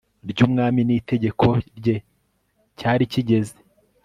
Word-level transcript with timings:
ry 0.29 0.39
umwami 0.45 0.81
n 0.87 0.89
itegeko 0.99 1.45
rye 1.77 1.95
cyari 2.77 3.03
kigeze 3.11 3.55